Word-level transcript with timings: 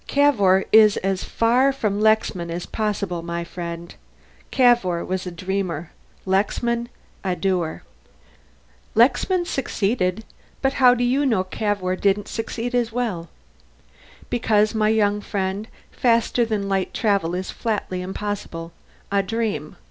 "Cavour 0.07 0.65
is 0.71 0.97
as 0.97 1.23
far 1.23 1.71
from 1.71 2.01
Lexman 2.01 2.49
as 2.49 2.65
possible, 2.65 3.21
my 3.21 3.43
friend. 3.43 3.93
Cavour 4.49 5.05
was 5.05 5.27
a 5.27 5.31
dreamer; 5.31 5.91
Lexman, 6.25 6.89
a 7.23 7.35
doer." 7.35 7.83
"Lexman 8.95 9.45
succeeded 9.45 10.25
but 10.59 10.73
how 10.81 10.95
do 10.95 11.03
you 11.03 11.23
know 11.23 11.43
Cavour 11.43 11.95
didn't 11.95 12.27
succeed 12.27 12.73
as 12.73 12.91
well?" 12.91 13.29
"Because, 14.31 14.73
my 14.73 14.89
young 14.89 15.21
friend, 15.21 15.67
faster 15.91 16.45
than 16.45 16.67
light 16.67 16.95
travel 16.95 17.35
is 17.35 17.51
flatly 17.51 18.01
impossible. 18.01 18.71
A 19.11 19.21
dream. 19.21 19.75